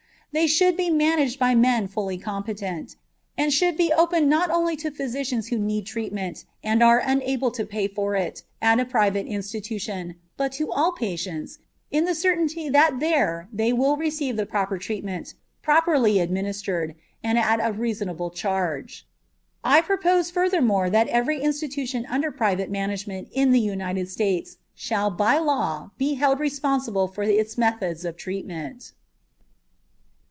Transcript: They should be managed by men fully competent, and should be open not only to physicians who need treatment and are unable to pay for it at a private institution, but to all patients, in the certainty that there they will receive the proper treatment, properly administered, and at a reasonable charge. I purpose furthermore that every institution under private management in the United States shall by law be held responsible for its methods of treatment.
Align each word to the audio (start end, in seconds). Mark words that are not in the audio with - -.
They 0.33 0.47
should 0.47 0.77
be 0.77 0.89
managed 0.89 1.39
by 1.39 1.55
men 1.55 1.89
fully 1.89 2.17
competent, 2.17 2.95
and 3.37 3.51
should 3.51 3.75
be 3.75 3.91
open 3.91 4.29
not 4.29 4.49
only 4.49 4.77
to 4.77 4.89
physicians 4.89 5.49
who 5.49 5.59
need 5.59 5.85
treatment 5.85 6.45
and 6.63 6.81
are 6.81 6.99
unable 7.05 7.51
to 7.51 7.65
pay 7.65 7.89
for 7.89 8.15
it 8.15 8.43
at 8.61 8.79
a 8.79 8.85
private 8.85 9.27
institution, 9.27 10.15
but 10.37 10.53
to 10.53 10.71
all 10.71 10.93
patients, 10.93 11.59
in 11.91 12.05
the 12.05 12.15
certainty 12.15 12.69
that 12.69 13.01
there 13.01 13.49
they 13.51 13.73
will 13.73 13.97
receive 13.97 14.37
the 14.37 14.45
proper 14.45 14.77
treatment, 14.77 15.33
properly 15.61 16.19
administered, 16.19 16.95
and 17.21 17.37
at 17.37 17.59
a 17.61 17.73
reasonable 17.73 18.29
charge. 18.29 19.05
I 19.65 19.81
purpose 19.81 20.31
furthermore 20.31 20.89
that 20.91 21.09
every 21.09 21.41
institution 21.41 22.05
under 22.09 22.31
private 22.31 22.71
management 22.71 23.27
in 23.33 23.51
the 23.51 23.59
United 23.59 24.09
States 24.09 24.59
shall 24.75 25.11
by 25.11 25.39
law 25.39 25.91
be 25.97 26.13
held 26.13 26.39
responsible 26.39 27.09
for 27.09 27.23
its 27.23 27.57
methods 27.57 28.05
of 28.05 28.15
treatment. 28.15 28.93